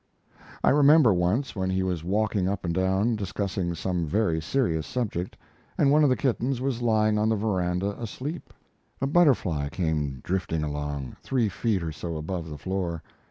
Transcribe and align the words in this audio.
I 0.63 0.71
remember 0.71 1.13
once, 1.13 1.55
when 1.55 1.69
he 1.69 1.83
was 1.83 2.03
walking 2.03 2.49
up 2.49 2.65
and 2.65 2.73
down 2.73 3.15
discussing 3.15 3.75
some 3.75 4.07
very 4.07 4.41
serious 4.41 4.87
subject 4.87 5.37
and 5.77 5.91
one 5.91 6.01
of 6.03 6.09
the 6.09 6.15
kittens 6.17 6.59
was 6.59 6.81
lying 6.81 7.19
on 7.19 7.29
the 7.29 7.35
veranda 7.35 8.01
asleep 8.01 8.51
a 8.99 9.05
butterfly 9.05 9.69
came 9.69 10.19
drifting 10.23 10.63
along 10.63 11.17
three 11.21 11.49
feet 11.49 11.83
or 11.83 11.91
so 11.91 12.17
above 12.17 12.49
the 12.49 12.57
floor. 12.57 13.03